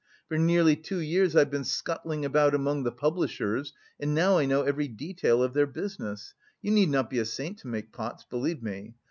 For 0.29 0.35
nearly 0.39 0.75
two 0.75 0.97
years 0.97 1.35
I've 1.35 1.51
been 1.51 1.63
scuttling 1.63 2.25
about 2.25 2.55
among 2.55 2.81
the 2.85 2.91
publishers, 2.91 3.71
and 3.99 4.15
now 4.15 4.39
I 4.39 4.45
know 4.45 4.63
every 4.63 4.87
detail 4.87 5.43
of 5.43 5.53
their 5.53 5.67
business. 5.67 6.33
You 6.59 6.71
need 6.71 6.89
not 6.89 7.07
be 7.07 7.19
a 7.19 7.23
saint 7.25 7.59
to 7.59 7.67
make 7.67 7.93
pots, 7.93 8.23
believe 8.27 8.63
me! 8.63 8.95